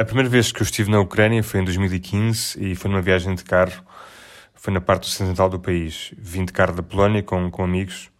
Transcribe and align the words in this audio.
A 0.00 0.04
primeira 0.06 0.30
vez 0.30 0.50
que 0.50 0.62
eu 0.62 0.64
estive 0.64 0.90
na 0.90 0.98
Ucrânia 0.98 1.42
foi 1.42 1.60
em 1.60 1.64
2015 1.64 2.56
e 2.58 2.74
foi 2.74 2.90
numa 2.90 3.02
viagem 3.02 3.34
de 3.34 3.44
carro. 3.44 3.84
Foi 4.54 4.72
na 4.72 4.80
parte 4.80 5.06
ocidental 5.06 5.50
do 5.50 5.60
país. 5.60 6.14
Vim 6.16 6.46
de 6.46 6.54
carro 6.54 6.72
da 6.72 6.82
Polónia 6.82 7.22
com, 7.22 7.50
com 7.50 7.62
amigos 7.62 8.10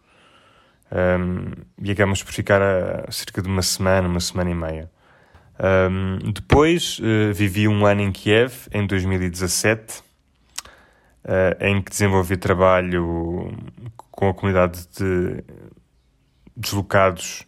um, 0.91 1.51
e 1.83 1.89
acabamos 1.89 2.21
por 2.21 2.33
ficar 2.33 2.61
a 2.61 3.11
cerca 3.11 3.41
de 3.41 3.47
uma 3.47 3.63
semana, 3.63 4.07
uma 4.07 4.19
semana 4.19 4.51
e 4.51 4.53
meia. 4.53 4.91
Um, 5.89 6.31
depois 6.31 6.99
uh, 6.99 7.33
vivi 7.33 7.67
um 7.67 7.83
ano 7.83 8.01
em 8.01 8.11
Kiev, 8.11 8.67
em 8.71 8.85
2017, 8.85 10.01
uh, 10.01 11.65
em 11.65 11.81
que 11.81 11.89
desenvolvi 11.89 12.37
trabalho 12.37 13.57
com 13.97 14.29
a 14.29 14.33
comunidade 14.35 14.87
de 14.95 15.43
deslocados, 16.55 17.47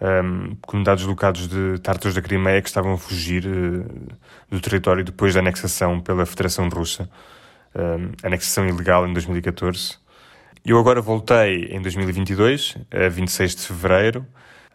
um, 0.00 0.56
comunidades 0.62 1.04
deslocados 1.04 1.48
de 1.48 1.78
tártaros 1.80 2.14
da 2.14 2.22
Crimeia 2.22 2.60
que 2.60 2.68
estavam 2.68 2.92
a 2.92 2.98
fugir 2.98 3.46
uh, 3.46 3.84
do 4.50 4.60
território 4.60 5.04
depois 5.04 5.34
da 5.34 5.40
anexação 5.40 6.00
pela 6.00 6.26
Federação 6.26 6.68
Russa, 6.68 7.08
anexação 8.22 8.66
ilegal 8.66 9.06
em 9.06 9.12
2014. 9.12 9.98
Eu 10.64 10.78
agora 10.78 11.00
voltei 11.02 11.66
em 11.66 11.80
2022, 11.80 12.76
a 12.90 13.08
26 13.08 13.54
de 13.54 13.62
fevereiro, 13.62 14.26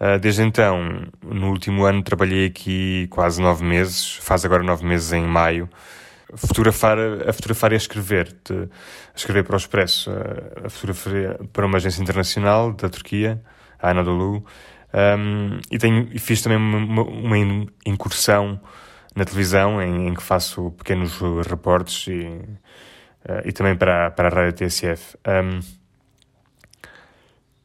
ah, 0.03 0.17
desde 0.17 0.41
então, 0.41 1.03
no 1.21 1.51
último 1.51 1.85
ano, 1.85 2.01
trabalhei 2.01 2.47
aqui 2.47 3.05
quase 3.11 3.39
nove 3.39 3.63
meses, 3.63 4.15
faz 4.15 4.43
agora 4.43 4.63
nove 4.63 4.83
meses 4.83 5.13
em 5.13 5.27
maio, 5.27 5.69
fotografar, 6.33 6.97
a 7.27 7.31
fotografar 7.31 7.71
e 7.71 7.75
a 7.75 7.77
escrever, 7.77 8.35
de, 8.43 8.63
a 8.63 9.15
escrever 9.15 9.43
para 9.43 9.53
o 9.53 9.57
Expresso, 9.57 10.09
a 10.65 10.69
fotografar 10.71 11.37
para 11.53 11.67
uma 11.67 11.77
agência 11.77 12.01
internacional 12.01 12.73
da 12.73 12.89
Turquia, 12.89 13.39
a 13.79 13.91
Anadolu, 13.91 14.43
um, 14.93 15.59
e, 15.71 15.77
tenho, 15.77 16.19
fiz 16.19 16.41
também 16.41 16.57
uma, 16.57 17.03
uma 17.03 17.37
incursão 17.85 18.59
na 19.15 19.25
televisão 19.25 19.81
em, 19.81 20.07
em, 20.07 20.13
que 20.13 20.23
faço 20.23 20.71
pequenos 20.71 21.19
reportes 21.47 22.07
e, 22.07 22.23
uh, 22.23 23.41
e 23.45 23.51
também 23.51 23.75
para, 23.75 24.11
para 24.11 24.27
a 24.27 24.31
rádio 24.31 24.53
TSF. 24.53 25.17
Um, 25.27 25.59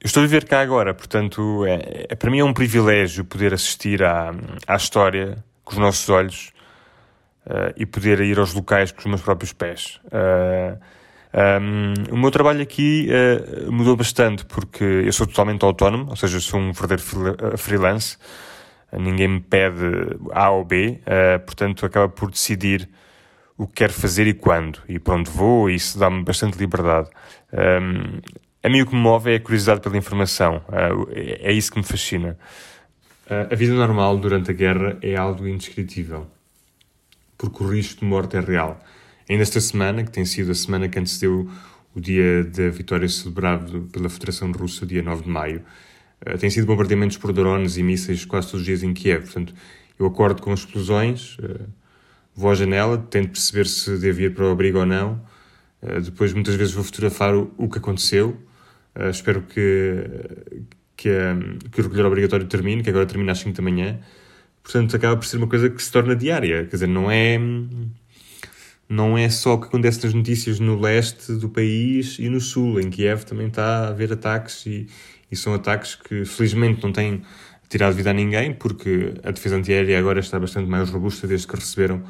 eu 0.00 0.08
estou 0.08 0.22
a 0.22 0.26
viver 0.26 0.44
cá 0.44 0.60
agora, 0.60 0.94
portanto, 0.94 1.64
é, 1.66 2.06
é, 2.10 2.14
para 2.14 2.30
mim 2.30 2.38
é 2.38 2.44
um 2.44 2.52
privilégio 2.52 3.24
poder 3.24 3.52
assistir 3.52 4.04
à, 4.04 4.32
à 4.66 4.76
história 4.76 5.42
com 5.64 5.72
os 5.72 5.78
nossos 5.78 6.08
olhos 6.08 6.52
uh, 7.46 7.74
e 7.76 7.84
poder 7.84 8.20
ir 8.20 8.38
aos 8.38 8.54
locais 8.54 8.92
com 8.92 9.00
os 9.00 9.06
meus 9.06 9.20
próprios 9.20 9.52
pés. 9.52 10.00
Uh, 10.06 10.78
um, 11.36 12.14
o 12.14 12.16
meu 12.16 12.30
trabalho 12.30 12.62
aqui 12.62 13.08
uh, 13.10 13.70
mudou 13.70 13.96
bastante 13.96 14.44
porque 14.44 14.84
eu 14.84 15.12
sou 15.12 15.26
totalmente 15.26 15.64
autónomo, 15.64 16.10
ou 16.10 16.16
seja, 16.16 16.40
sou 16.40 16.58
um 16.58 16.72
verdadeiro 16.72 17.58
freelance. 17.58 18.16
ninguém 18.92 19.28
me 19.28 19.40
pede 19.40 19.84
A 20.32 20.50
ou 20.50 20.64
B, 20.64 21.00
portanto, 21.44 21.84
acaba 21.84 22.08
por 22.08 22.30
decidir 22.30 22.88
o 23.58 23.66
que 23.66 23.74
quero 23.74 23.92
fazer 23.92 24.26
e 24.26 24.34
quando 24.34 24.80
e 24.88 24.98
para 24.98 25.14
onde 25.14 25.30
vou, 25.30 25.70
e 25.70 25.74
isso 25.74 25.98
dá-me 25.98 26.22
bastante 26.22 26.58
liberdade. 26.58 27.08
Um, 27.52 28.20
a 28.62 28.68
mim 28.68 28.82
o 28.82 28.86
que 28.86 28.94
me 28.94 29.00
move 29.00 29.32
é 29.32 29.36
a 29.36 29.40
curiosidade 29.40 29.80
pela 29.80 29.96
informação. 29.96 30.62
Uh, 30.68 31.08
é 31.12 31.52
isso 31.52 31.70
que 31.70 31.78
me 31.78 31.84
fascina. 31.84 32.38
Uh, 33.26 33.52
a 33.52 33.54
vida 33.54 33.74
normal 33.74 34.18
durante 34.18 34.50
a 34.50 34.54
guerra 34.54 34.98
é 35.00 35.16
algo 35.16 35.46
indescritível, 35.46 36.26
porque 37.38 37.62
o 37.62 37.68
risco 37.68 38.00
de 38.00 38.06
morte 38.06 38.36
é 38.36 38.40
real. 38.40 38.78
Ainda 39.28 39.42
esta 39.42 39.60
semana, 39.60 40.04
que 40.04 40.10
tem 40.10 40.24
sido 40.24 40.52
a 40.52 40.54
semana 40.54 40.88
que 40.88 40.98
antecedeu 40.98 41.48
o 41.94 42.00
dia 42.00 42.44
da 42.44 42.68
vitória 42.68 43.08
celebrado 43.08 43.88
pela 43.92 44.08
Federação 44.08 44.52
Russa, 44.52 44.86
dia 44.86 45.02
9 45.02 45.24
de 45.24 45.28
maio, 45.28 45.62
tem 46.38 46.48
sido 46.50 46.66
bombardeamentos 46.66 47.16
por 47.16 47.32
drones 47.32 47.76
e 47.76 47.82
mísseis 47.82 48.24
quase 48.24 48.48
todos 48.48 48.60
os 48.60 48.66
dias 48.66 48.82
em 48.82 48.92
Kiev. 48.92 49.24
Portanto, 49.24 49.54
eu 49.98 50.06
acordo 50.06 50.42
com 50.42 50.52
explosões, 50.52 51.36
vou 52.34 52.50
à 52.50 52.54
janela, 52.54 52.98
tento 52.98 53.30
perceber 53.30 53.66
se 53.66 53.98
devo 53.98 54.20
ir 54.20 54.34
para 54.34 54.44
o 54.44 54.50
abrigo 54.50 54.78
ou 54.78 54.86
não. 54.86 55.20
depois, 56.04 56.32
muitas 56.32 56.54
vezes, 56.54 56.74
vou 56.74 56.84
fotografar 56.84 57.34
o, 57.34 57.52
o 57.56 57.68
que 57.68 57.78
aconteceu 57.78 58.36
espero 59.10 59.42
que, 59.42 60.04
que, 60.96 61.10
que 61.70 61.80
o 61.80 61.84
recolher 61.84 62.06
obrigatório 62.06 62.46
termine, 62.46 62.82
que 62.82 62.90
agora 62.90 63.06
termina 63.06 63.32
às 63.32 63.38
5 63.38 63.56
da 63.56 63.62
manhã. 63.62 63.98
Portanto, 64.62 64.96
acaba 64.96 65.16
por 65.16 65.26
ser 65.26 65.36
uma 65.36 65.46
coisa 65.46 65.70
que 65.70 65.82
se 65.82 65.92
torna 65.92 66.16
diária. 66.16 66.64
Quer 66.64 66.76
dizer, 66.76 66.88
não 66.88 67.10
é, 67.10 67.38
não 68.88 69.18
é 69.18 69.28
só 69.28 69.54
o 69.54 69.60
que 69.60 69.66
acontece 69.66 70.04
nas 70.04 70.14
notícias 70.14 70.60
no 70.60 70.78
leste 70.78 71.32
do 71.32 71.48
país 71.48 72.18
e 72.18 72.28
no 72.28 72.40
sul. 72.40 72.80
Em 72.80 72.90
Kiev 72.90 73.24
também 73.24 73.48
está 73.48 73.86
a 73.86 73.88
haver 73.88 74.12
ataques 74.12 74.64
e, 74.66 74.86
e 75.30 75.36
são 75.36 75.54
ataques 75.54 75.94
que, 75.94 76.24
felizmente, 76.24 76.82
não 76.82 76.92
têm 76.92 77.22
tirado 77.68 77.94
vida 77.94 78.10
a 78.10 78.12
ninguém, 78.12 78.54
porque 78.54 79.14
a 79.24 79.30
defesa 79.30 79.56
antiaérea 79.56 79.98
agora 79.98 80.20
está 80.20 80.38
bastante 80.38 80.68
mais 80.68 80.88
robusta 80.90 81.26
desde 81.26 81.48
que 81.48 81.56
receberam 81.56 82.02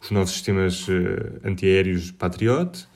os 0.00 0.10
novos 0.10 0.32
sistemas 0.32 0.88
uh, 0.88 1.40
antiaéreos 1.44 2.10
Patriot 2.10 2.86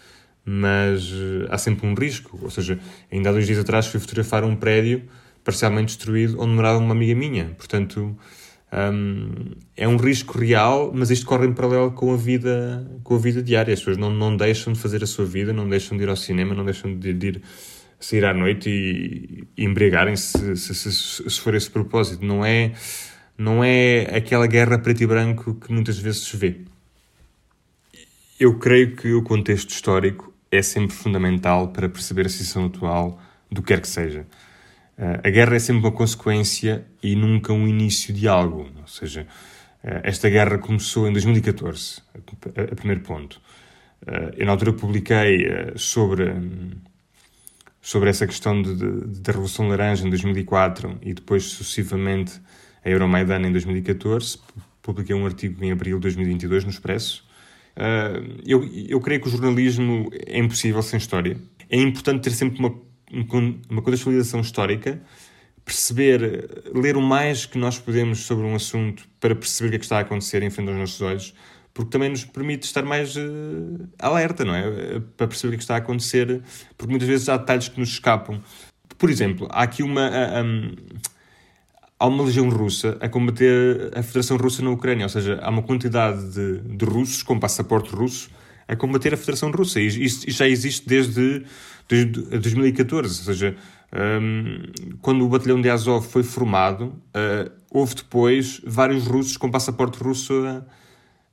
mas 0.51 1.13
uh, 1.13 1.47
há 1.51 1.59
sempre 1.59 1.87
um 1.87 1.95
risco. 1.95 2.39
Ou 2.41 2.51
seja, 2.51 2.79
ainda 3.13 3.29
há 3.29 3.33
dois 3.33 3.47
dias 3.47 3.59
atrás 3.59 3.87
fui 3.87 4.01
fotografar 4.01 4.45
um 4.45 4.57
prédio 4.57 5.03
parcialmente 5.45 5.95
destruído 5.95 6.41
onde 6.41 6.53
morava 6.55 6.79
uma 6.79 6.93
amiga 6.93 7.15
minha. 7.15 7.55
Portanto, 7.57 8.17
um, 8.73 9.53
é 9.77 9.89
um 9.89 9.97
risco 9.97 10.39
real, 10.39 10.93
mas 10.95 11.11
isto 11.11 11.25
corre 11.25 11.47
em 11.47 11.53
paralelo 11.53 11.93
com 11.93 12.13
a 12.13 12.17
vida, 12.17 12.87
com 13.03 13.15
a 13.15 13.19
vida 13.19 13.43
diária. 13.43 13.73
As 13.73 13.81
pessoas 13.81 13.97
não, 13.97 14.11
não 14.11 14.37
deixam 14.37 14.73
de 14.73 14.79
fazer 14.79 15.03
a 15.03 15.07
sua 15.07 15.25
vida, 15.25 15.53
não 15.53 15.69
deixam 15.69 15.97
de 15.97 16.05
ir 16.05 16.09
ao 16.09 16.17
cinema, 16.17 16.55
não 16.55 16.65
deixam 16.65 16.97
de, 16.97 17.15
de 17.15 17.27
ir 17.27 17.43
sair 17.99 18.25
à 18.25 18.35
noite 18.35 18.69
e, 18.69 19.45
e 19.57 19.65
embriagarem-se 19.65 20.57
se, 20.57 20.75
se, 20.75 20.93
se, 20.93 21.41
for 21.41 21.55
esse 21.55 21.71
propósito. 21.71 22.25
Não 22.25 22.45
é, 22.45 22.73
não 23.37 23.65
é 23.65 24.03
aquela 24.15 24.47
guerra 24.47 24.79
preto 24.79 25.03
e 25.03 25.07
branco 25.07 25.55
que 25.55 25.73
muitas 25.73 25.99
vezes 25.99 26.25
se 26.25 26.37
vê. 26.37 26.61
Eu 28.39 28.59
creio 28.59 28.95
que 28.95 29.13
o 29.13 29.23
contexto 29.23 29.71
histórico 29.71 30.33
é 30.51 30.63
sempre 30.63 30.95
fundamental 30.95 31.69
para 31.69 31.89
perceber 31.89 32.27
a 32.27 32.29
situação 32.29 32.67
atual 32.67 33.21
do 33.51 33.63
que 33.63 33.69
quer 33.69 33.81
que 33.81 33.89
seja. 33.89 34.27
Uh, 34.99 35.21
a 35.23 35.31
guerra 35.31 35.55
é 35.55 35.59
sempre 35.61 35.83
uma 35.83 35.93
consequência 35.93 36.85
e 37.01 37.15
nunca 37.15 37.53
um 37.53 37.69
início 37.69 38.13
de 38.13 38.27
algo. 38.27 38.69
Ou 38.81 38.87
seja, 38.89 39.23
uh, 39.85 40.01
esta 40.03 40.29
guerra 40.29 40.59
começou 40.59 41.09
em 41.09 41.13
2014, 41.13 42.03
a, 42.73 42.75
primeiro 42.75 43.03
ponto. 43.03 43.41
Uh, 44.03 44.35
eu, 44.37 44.45
na 44.45 44.53
altura, 44.53 44.73
publiquei 44.73 45.47
sobre, 45.77 46.31
um, 46.31 46.71
sobre 47.81 48.11
essa 48.11 48.27
questão 48.27 48.61
da 48.61 49.33
Revolução 49.33 49.69
Laranja 49.69 50.05
em 50.05 50.11
2004 50.11 50.99
e 51.03 51.15
depois, 51.15 51.45
sucessivamente, 51.45 52.41
a 52.85 52.91
Euromaidan 52.91 53.43
em 53.47 53.53
2014. 53.53 54.39
Publiquei 54.83 55.15
um 55.15 55.25
artigo 55.25 55.65
em 55.65 55.71
abril 55.71 55.97
de 55.99 56.03
2022 56.03 56.65
no 56.65 56.71
Expresso 56.71 57.29
eu, 58.45 58.65
eu 58.89 59.01
creio 59.01 59.21
que 59.21 59.29
o 59.29 59.31
jornalismo 59.31 60.11
é 60.13 60.39
impossível 60.39 60.83
sem 60.83 60.99
história. 60.99 61.37
É 61.71 61.77
importante 61.81 62.25
ter 62.25 62.31
sempre 62.31 62.59
uma, 62.59 62.75
uma 63.11 63.83
contextualização 63.83 64.41
histórica, 64.41 65.01
perceber, 65.65 66.49
ler 66.75 66.97
o 66.97 67.03
mais 67.03 67.45
que 67.45 67.59
nós 67.59 67.79
podemos 67.79 68.21
sobre 68.21 68.45
um 68.47 68.55
assunto 68.55 69.07
para 69.21 69.35
perceber 69.35 69.69
o 69.69 69.71
que 69.71 69.77
é 69.77 69.79
que 69.79 69.85
está 69.85 69.99
a 69.99 70.01
acontecer 70.01 70.43
em 70.43 70.51
frente 70.51 70.69
aos 70.69 70.79
nossos 70.79 71.01
olhos, 71.01 71.35
porque 71.75 71.91
também 71.91 72.09
nos 72.09 72.25
permite 72.25 72.65
estar 72.65 72.83
mais 72.83 73.17
uh, 73.17 73.89
alerta, 73.99 74.45
não 74.45 74.55
é? 74.55 75.01
Para 75.17 75.29
perceber 75.29 75.49
o 75.49 75.51
que 75.51 75.55
é 75.55 75.59
que 75.59 75.65
está 75.65 75.75
a 75.75 75.79
acontecer, 75.79 76.43
porque 76.77 76.91
muitas 76.91 77.09
vezes 77.09 77.29
há 77.29 77.37
detalhes 77.37 77.69
que 77.69 77.79
nos 77.79 77.91
escapam. 77.91 78.43
Por 78.97 79.11
exemplo, 79.11 79.47
há 79.51 79.63
aqui 79.63 79.83
uma. 79.83 80.11
Um, 80.43 80.75
há 82.01 82.07
uma 82.07 82.25
legião 82.25 82.49
russa 82.49 82.97
a 83.01 83.09
combater 83.09 83.91
a 83.95 84.03
Federação 84.03 84.37
Russa 84.37 84.63
na 84.63 84.71
Ucrânia, 84.71 85.05
ou 85.05 85.09
seja, 85.09 85.39
há 85.43 85.51
uma 85.51 85.63
quantidade 85.63 86.33
de, 86.33 86.61
de 86.61 86.85
russos 86.85 87.23
com 87.23 87.39
passaporte 87.39 87.95
russo 87.95 88.31
a 88.69 88.77
combater 88.77 89.15
a 89.15 89.17
Federação 89.17 89.51
Russa. 89.51 89.81
E 89.81 89.87
isso, 89.87 90.31
já 90.31 90.47
existe 90.47 90.87
desde, 90.87 91.45
desde 91.89 92.21
2014, 92.23 93.19
ou 93.21 93.25
seja, 93.25 93.57
um, 94.21 94.63
quando 95.01 95.25
o 95.25 95.29
batalhão 95.29 95.61
de 95.61 95.71
Azov 95.71 96.07
foi 96.07 96.23
formado, 96.23 96.85
uh, 96.85 97.51
houve 97.71 97.95
depois 97.95 98.61
vários 98.65 99.07
russos 99.07 99.39
com 99.39 99.51
passaporte 99.51 99.99
russo 99.99 100.35
a, 100.47 100.63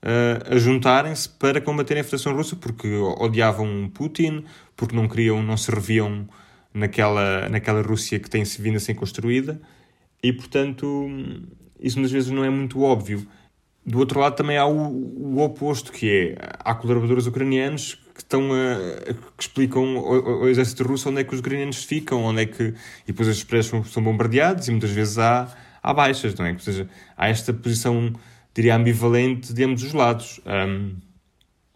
a, 0.01 0.55
a 0.55 0.57
juntarem-se 0.57 1.27
para 1.27 1.59
combaterem 1.59 2.01
a 2.01 2.03
Federação 2.03 2.33
Russa, 2.33 2.55
porque 2.55 2.87
odiavam 3.19 3.91
Putin, 3.93 4.45
porque 4.75 4.95
não 4.95 5.07
queriam, 5.07 5.43
não 5.43 5.57
se 5.57 5.69
reviam 5.69 6.27
naquela, 6.73 7.49
naquela 7.49 7.81
Rússia 7.81 8.19
que 8.19 8.29
tem 8.29 8.43
vindo 8.43 8.77
a 8.77 8.79
ser 8.79 8.93
construída 8.93 9.59
e, 10.23 10.33
portanto, 10.33 11.07
isso 11.79 11.97
muitas 11.97 12.11
vezes 12.11 12.31
não 12.31 12.43
é 12.43 12.49
muito 12.49 12.81
óbvio. 12.81 13.27
Do 13.85 13.99
outro 13.99 14.19
lado 14.19 14.35
também 14.35 14.57
há 14.57 14.65
o, 14.65 14.73
o 14.73 15.43
oposto, 15.43 15.91
que 15.91 16.09
é, 16.09 16.37
há 16.59 16.73
colaboradores 16.73 17.27
ucranianos 17.27 17.99
que 18.15 18.21
estão 18.21 18.49
a, 18.51 19.13
que 19.37 19.43
explicam 19.43 19.97
ao, 19.97 20.27
ao, 20.27 20.49
exército 20.49 20.83
russo 20.83 21.09
onde 21.09 21.21
é 21.21 21.23
que 21.23 21.33
os 21.33 21.39
ucranianos 21.39 21.83
ficam, 21.83 22.23
onde 22.23 22.43
é 22.43 22.45
que, 22.45 22.63
e 22.63 23.07
depois 23.07 23.27
os 23.27 23.37
expressos 23.37 23.91
são 23.91 24.01
bombardeados 24.01 24.67
e 24.67 24.71
muitas 24.71 24.89
vezes 24.89 25.19
há, 25.19 25.53
há 25.83 25.93
baixas, 25.93 26.33
não 26.33 26.45
é? 26.45 26.53
Ou 26.53 26.59
seja, 26.59 26.89
há 27.15 27.27
esta 27.27 27.53
posição, 27.53 28.11
diria, 28.55 28.75
ambivalente 28.75 29.53
de 29.53 29.63
ambos 29.63 29.83
os 29.83 29.93
lados. 29.93 30.39
Um, 30.45 30.95